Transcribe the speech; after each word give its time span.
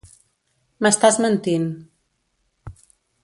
M'estàs 0.85 1.19
mentint. 1.25 1.69